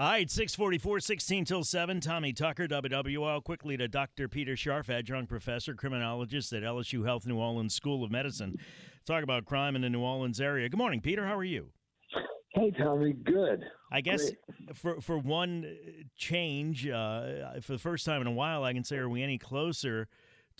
[0.00, 2.00] All right, 644, 16 till 7.
[2.00, 3.44] Tommy Tucker, WWL.
[3.44, 4.28] Quickly to Dr.
[4.28, 8.56] Peter Scharf, adjunct professor, criminologist at LSU Health New Orleans School of Medicine.
[9.04, 10.70] Talk about crime in the New Orleans area.
[10.70, 11.26] Good morning, Peter.
[11.26, 11.72] How are you?
[12.54, 13.12] Hey, Tommy.
[13.12, 13.62] Good.
[13.92, 14.30] I guess
[14.72, 15.70] for for one
[16.16, 19.36] change, uh, for the first time in a while, I can say, are we any
[19.36, 20.08] closer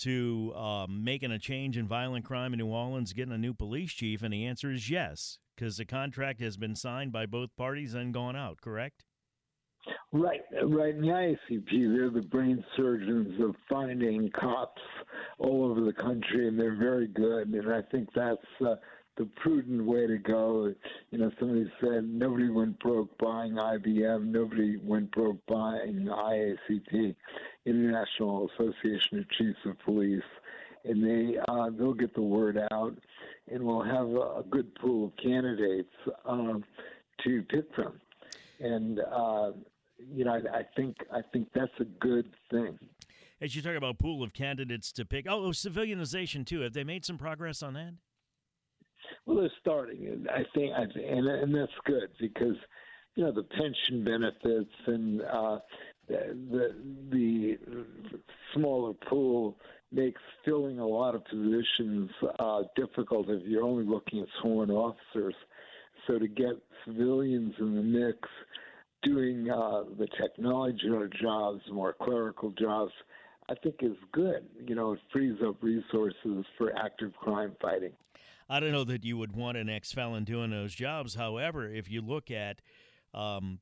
[0.00, 3.94] to um, making a change in violent crime in New Orleans, getting a new police
[3.94, 4.22] chief?
[4.22, 8.12] And the answer is yes, because the contract has been signed by both parties and
[8.12, 8.60] gone out.
[8.60, 9.06] Correct?
[10.12, 10.94] Right, right.
[10.94, 14.82] In the IACP, they're the brain surgeons of finding cops
[15.38, 17.48] all over the country, and they're very good.
[17.48, 18.74] And I think that's uh,
[19.16, 20.74] the prudent way to go.
[21.10, 27.14] You know, somebody said nobody went broke buying IBM, nobody went broke buying IACP,
[27.66, 30.22] International Association of Chiefs of Police,
[30.84, 32.96] and they uh, they'll get the word out,
[33.50, 36.64] and we'll have a, a good pool of candidates um,
[37.24, 38.00] to pick from,
[38.60, 39.00] and.
[39.00, 39.52] Uh,
[40.14, 42.78] you know, I, I think I think that's a good thing.
[43.40, 46.60] As you talk about pool of candidates to pick, oh, civilianization too.
[46.60, 47.94] Have they made some progress on that?
[49.26, 52.56] Well, they're starting, and I think, and and that's good because
[53.16, 55.58] you know the pension benefits and uh,
[56.08, 56.74] the
[57.10, 57.58] the
[58.54, 59.56] smaller pool
[59.92, 65.34] makes filling a lot of positions uh, difficult if you're only looking at sworn officers.
[66.06, 68.18] So to get civilians in the mix
[69.02, 70.88] doing uh, the technology
[71.20, 72.92] jobs, more clerical jobs,
[73.48, 74.46] I think is good.
[74.64, 77.92] You know, it frees up resources for active crime fighting.
[78.48, 81.14] I don't know that you would want an ex felon doing those jobs.
[81.14, 82.60] However, if you look at
[83.14, 83.60] um,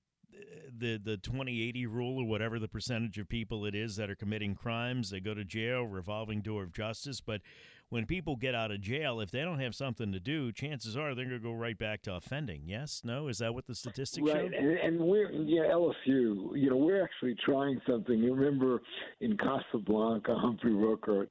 [0.77, 4.55] the the 2080 rule or whatever the percentage of people it is that are committing
[4.55, 7.21] crimes, they go to jail, revolving door of justice.
[7.21, 7.43] But
[7.91, 11.15] when people get out of jail, if they don't have something to do, chances are
[11.15, 12.63] they're going to go right back to offending.
[12.67, 14.51] Yes, no, is that what the statistics right.
[14.51, 14.59] show?
[14.59, 16.57] And, and, we're yeah LSU.
[16.57, 18.19] You know, we're actually trying something.
[18.19, 18.83] You remember
[19.21, 21.29] in Casablanca, Humphrey Rooker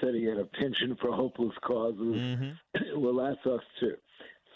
[0.00, 1.98] said he had a penchant for hopeless causes.
[2.00, 2.50] Mm-hmm.
[3.00, 3.94] well, that's us too.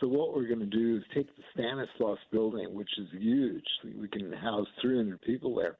[0.01, 3.65] So what we're going to do is take the Stanislaus building, which is huge.
[4.01, 5.77] We can house 300 people there,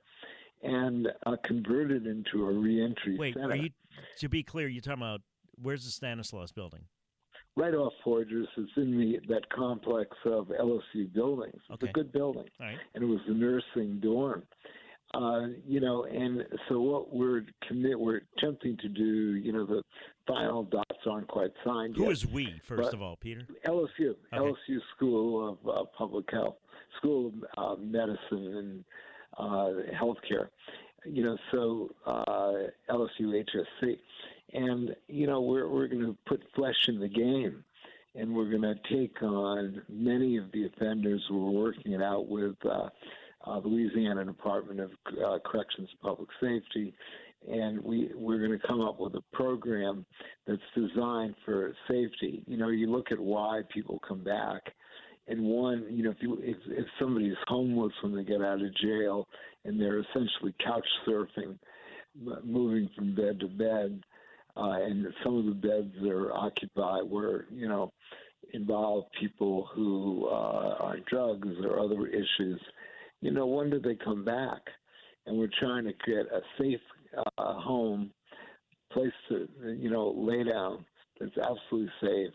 [0.63, 3.57] and uh, convert it into a reentry Wait, center.
[3.57, 3.71] You,
[4.19, 5.23] to be clear, you're talking about
[5.63, 6.83] where's the Stanislaus building?
[7.57, 8.49] Right off Forgers.
[8.57, 11.61] It's in the that complex of LSU buildings.
[11.71, 11.91] It's okay.
[11.91, 12.79] a good building, right.
[12.95, 14.43] and it was the nursing dorm.
[15.15, 19.83] Uh, you know, and so what we're commit, we're attempting to do, you know, the
[20.27, 22.07] final dots aren't quite signed Who yet.
[22.07, 23.47] Who is we, first of all, Peter?
[23.67, 24.17] LSU, okay.
[24.33, 26.57] LSU School of uh, Public Health,
[26.97, 28.85] School of uh, Medicine and
[29.37, 30.49] uh, Healthcare.
[31.05, 32.53] You know, so uh,
[32.91, 33.99] LSU HSC,
[34.53, 37.65] and you know, we're we're going to put flesh in the game
[38.15, 41.23] and we're going to take on many of the offenders.
[41.31, 42.89] We're working it out with uh,
[43.47, 44.91] uh, Louisiana Department of
[45.25, 46.95] uh, Corrections Public Safety,
[47.51, 50.05] and we we're going to come up with a program
[50.47, 52.43] that's designed for safety.
[52.47, 54.63] You know, you look at why people come back,
[55.27, 58.77] and one, you know, if you if, if somebody's homeless when they get out of
[58.77, 59.27] jail
[59.65, 61.59] and they're essentially couch surfing,
[62.45, 64.03] moving from bed to bed,
[64.57, 67.93] uh, and some of the beds are occupied where you know
[68.53, 72.61] involve people who uh, are drugs or other issues
[73.23, 74.61] you know, when do they come back?
[75.25, 76.81] And we're trying to get a safe
[77.39, 78.11] uh, home,
[78.93, 79.49] place to,
[79.79, 80.85] you know, lay down
[81.19, 82.35] that's absolutely safe,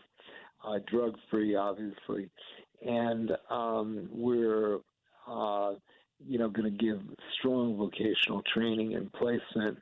[0.66, 2.30] uh, drug free, obviously.
[2.84, 4.78] And um, we're,
[5.26, 5.74] uh,
[6.26, 7.00] you know, going to give
[7.38, 9.78] strong vocational training and placement,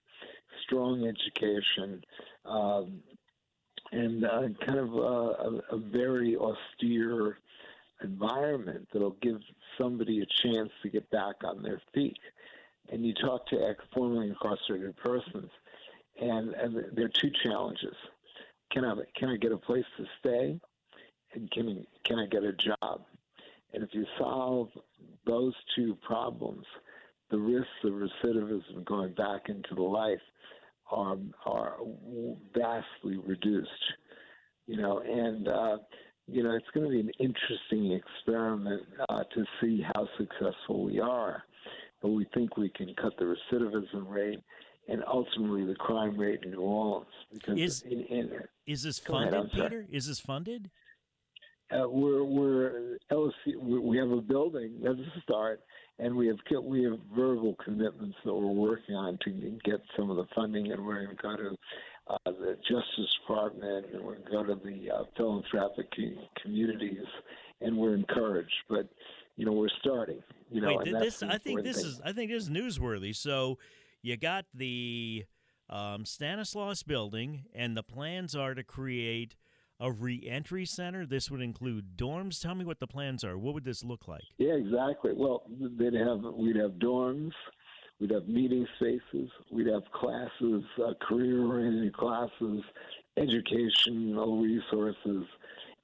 [0.67, 2.05] strong education,
[2.45, 3.01] um,
[3.93, 7.39] and uh, kind of a, a, very austere
[8.03, 9.41] environment that'll give
[9.79, 12.19] somebody a chance to get back on their feet.
[12.91, 15.51] And you talk to ex- formerly incarcerated persons,
[16.21, 17.95] and, and there are two challenges:
[18.73, 20.61] can I can I get a place to stay,
[21.35, 23.03] and can can I get a job?
[23.73, 24.69] And if you solve
[25.27, 26.65] those two problems,
[27.31, 30.21] the risks of recidivism going back into the life
[30.91, 31.77] are are
[32.55, 33.71] vastly reduced.
[34.67, 35.79] You know, and uh,
[36.27, 41.01] you know, it's going to be an interesting experiment uh, to see how successful we
[41.01, 41.45] are.
[42.03, 44.41] But we think we can cut the recidivism rate
[44.89, 47.07] and ultimately the crime rate in New Orleans.
[47.33, 48.31] Because is, in, in,
[48.67, 49.87] is this funded, ahead, Peter?
[49.91, 50.71] Is this funded?
[51.73, 53.59] Uh, we're we're LSU.
[53.59, 54.75] We have a building.
[54.83, 55.61] That's a start,
[55.99, 59.31] and we have we have verbal commitments that we're working on to
[59.65, 61.57] get some of the funding, and we're going to go to
[62.09, 65.87] uh, the Justice Department, and we're going to go to the uh, philanthropic
[66.41, 67.07] communities,
[67.61, 68.55] and we're encouraged.
[68.69, 68.89] But
[69.37, 70.23] you know, we're starting.
[70.53, 71.87] You know, Wait, this I think this thing.
[71.87, 73.15] is I think this is newsworthy.
[73.15, 73.59] So
[74.03, 75.25] you got the
[75.69, 79.35] um, Stanislaus building, and the plans are to create
[79.81, 81.07] a reentry center.
[81.07, 82.41] This would include dorms.
[82.41, 83.39] Tell me what the plans are.
[83.39, 84.23] What would this look like?
[84.39, 85.13] Yeah, exactly.
[85.15, 87.33] Well, they'd have we'd have dorms,
[88.01, 92.63] we'd have meeting spaces, we'd have classes, uh, career-oriented classes,
[93.17, 95.25] educational resources,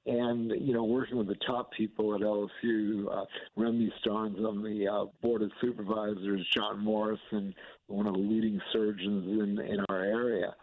[0.05, 3.25] and you know, working with the top people at LSU, uh,
[3.55, 7.53] Remy Starns on the uh, board of supervisors, John Morrison,
[7.87, 10.55] one of the leading surgeons in in our area,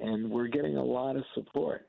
[0.00, 1.86] and we're getting a lot of support.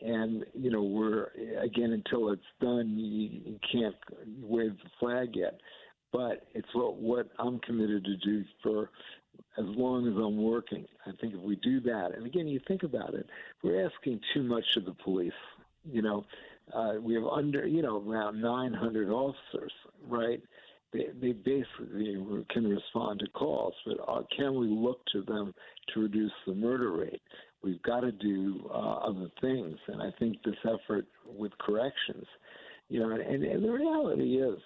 [0.00, 1.28] And you know, we're
[1.60, 3.96] again until it's done, you, you can't
[4.42, 5.60] wave the flag yet.
[6.12, 8.90] But it's what what I'm committed to do for
[9.58, 10.86] as long as I'm working.
[11.06, 13.26] I think if we do that, and again, you think about it,
[13.62, 15.32] we're asking too much of the police
[15.90, 16.24] you know,
[16.74, 19.72] uh, we have under, you know, around 900 officers,
[20.06, 20.42] right?
[20.92, 22.16] They, they basically
[22.50, 25.54] can respond to calls, but uh, can we look to them
[25.92, 27.20] to reduce the murder rate?
[27.62, 32.26] We've got to do uh, other things, and I think this effort with corrections,
[32.88, 34.58] you know, and, and the reality is,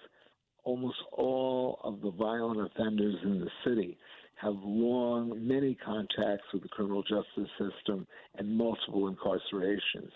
[0.63, 3.97] almost all of the violent offenders in the city
[4.35, 8.07] have long, many contacts with the criminal justice system
[8.37, 10.11] and multiple incarcerations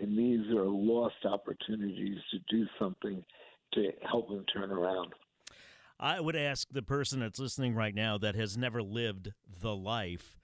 [0.00, 3.24] and these are lost opportunities to do something
[3.72, 5.12] to help them turn around.
[5.98, 10.36] I would ask the person that's listening right now that has never lived the life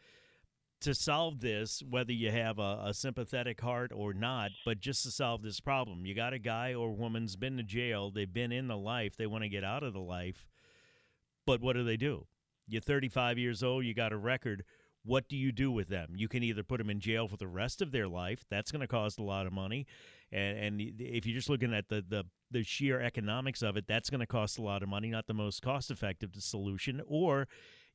[0.80, 5.10] to solve this, whether you have a, a, sympathetic heart or not, but just to
[5.10, 6.06] solve this problem.
[6.06, 9.26] You got a guy or woman's been to jail, they've been in the life, they
[9.26, 10.46] want to get out of the life,
[11.46, 12.26] but what do they do?
[12.66, 14.64] You're 35 years old, you got a record
[15.04, 16.12] what do you do with them?
[16.14, 18.44] You can either put them in jail for the rest of their life.
[18.50, 19.86] That's going to cost a lot of money,
[20.30, 24.10] and and if you're just looking at the the the sheer economics of it, that's
[24.10, 25.08] going to cost a lot of money.
[25.08, 27.00] Not the most cost effective solution.
[27.06, 27.48] Or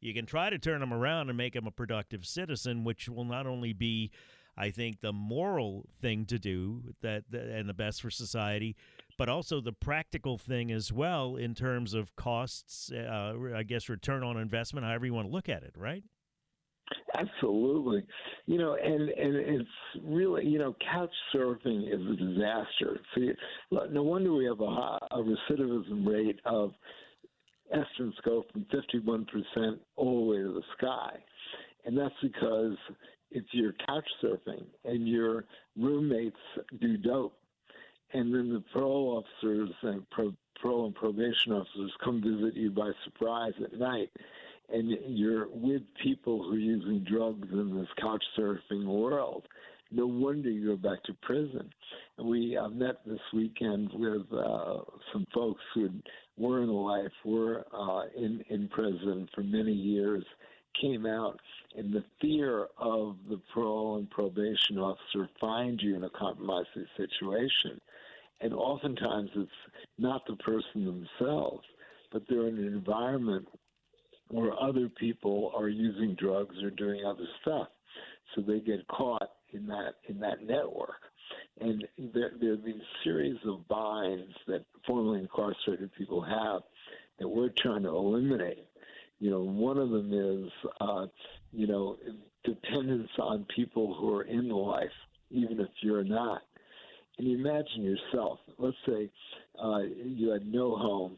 [0.05, 3.25] you can try to turn them around and make them a productive citizen, which will
[3.25, 4.11] not only be
[4.57, 8.75] I think the moral thing to do that, that, and the best for society,
[9.17, 12.91] but also the practical thing as well in terms of costs.
[12.91, 16.03] Uh, I guess return on investment, however you want to look at it, right?
[17.17, 18.03] Absolutely.
[18.45, 19.69] You know, and and it's
[20.03, 22.99] really, you know, couch surfing is a disaster.
[23.15, 23.31] See,
[23.71, 26.73] no wonder we have a, a recidivism rate of
[27.71, 31.17] estimates go from 51% all the way to the sky.
[31.85, 32.77] And that's because
[33.31, 35.45] if you're couch surfing and your
[35.77, 36.37] roommates
[36.79, 37.37] do dope,
[38.13, 42.91] and then the parole officers and pro, parole and probation officers come visit you by
[43.03, 44.09] surprise at night,
[44.71, 49.43] and you're with people who are using drugs in this couch surfing world.
[49.91, 51.69] No wonder you go back to prison.
[52.17, 54.79] And we uh, met this weekend with uh,
[55.13, 55.89] some folks who
[56.37, 60.23] were in life, were uh, in in prison for many years,
[60.81, 61.39] came out,
[61.77, 67.79] and the fear of the parole and probation officer find you in a compromising situation.
[68.41, 69.51] And oftentimes it's
[69.97, 71.63] not the person themselves,
[72.11, 73.47] but they're in an environment
[74.29, 77.67] where other people are using drugs or doing other stuff.
[78.33, 81.01] So they get caught in that in that network.
[81.59, 86.61] And there, there are these series of binds that formerly incarcerated people have
[87.19, 88.67] that we're trying to eliminate.
[89.19, 91.05] You know, one of them is, uh,
[91.53, 91.97] you know,
[92.43, 94.91] dependence on people who are in life,
[95.31, 96.41] even if you're not.
[97.17, 99.09] And you imagine yourself, let's say
[99.63, 101.17] uh, you had no home,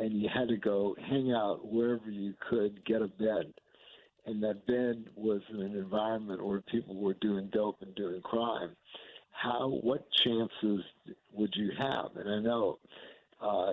[0.00, 3.52] and you had to go hang out wherever you could get a bed.
[4.26, 8.70] And that bed was in an environment where people were doing dope and doing crime.
[9.30, 10.84] How, what chances
[11.32, 12.16] would you have?
[12.16, 12.78] And I know
[13.40, 13.72] uh,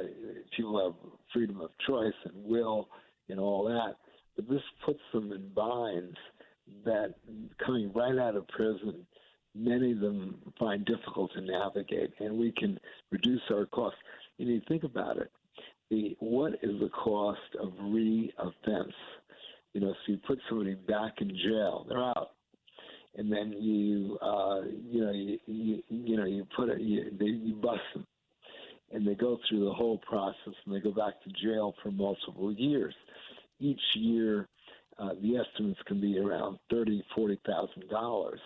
[0.56, 2.90] people have freedom of choice and will
[3.30, 3.96] and all that,
[4.36, 6.18] but this puts them in binds
[6.86, 7.16] that
[7.66, 9.06] coming right out of prison,
[9.56, 12.80] many of them find difficult to navigate, and we can
[13.12, 14.00] reduce our costs.
[14.40, 15.32] And you think about it,
[15.89, 18.94] the what is the cost of re-offense?
[19.74, 22.32] You know, so you put somebody back in jail, they're out,
[23.15, 27.25] and then you, uh, you know, you, you, you know, you put it, you, they,
[27.25, 28.06] you bust them,
[28.91, 32.51] and they go through the whole process, and they go back to jail for multiple
[32.51, 32.96] years.
[33.60, 34.48] Each year,
[34.98, 38.39] uh, the estimates can be around thirty, forty thousand dollars,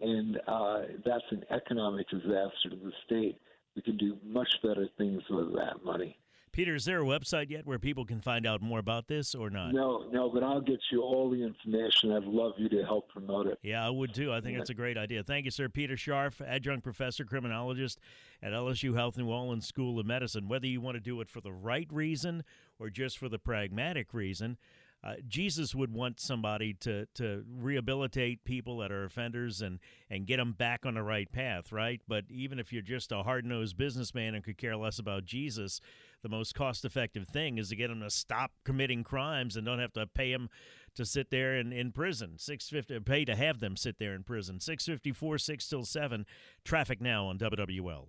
[0.00, 3.38] and uh, that's an economic disaster to the state.
[3.76, 6.16] We can do much better things with that money.
[6.52, 9.48] Peter, is there a website yet where people can find out more about this or
[9.48, 9.72] not?
[9.72, 12.12] No, no, but I'll get you all the information.
[12.12, 13.58] I'd love you to help promote it.
[13.62, 14.30] Yeah, I would too.
[14.30, 14.58] I think Yeah.
[14.58, 15.22] that's a great idea.
[15.22, 15.70] Thank you, sir.
[15.70, 17.98] Peter Scharf, adjunct professor, criminologist
[18.42, 20.46] at LSU Health New Orleans School of Medicine.
[20.46, 22.44] Whether you want to do it for the right reason
[22.78, 24.58] or just for the pragmatic reason,
[25.04, 30.36] uh, Jesus would want somebody to to rehabilitate people that are offenders and and get
[30.36, 32.00] them back on the right path, right?
[32.06, 35.80] But even if you're just a hard nosed businessman and could care less about Jesus,
[36.22, 39.80] the most cost effective thing is to get them to stop committing crimes and don't
[39.80, 40.48] have to pay them
[40.94, 42.34] to sit there in, in prison.
[42.38, 44.60] Six fifty pay to have them sit there in prison.
[44.60, 46.26] Six fifty four, six till seven.
[46.64, 48.06] Traffic now on WWL.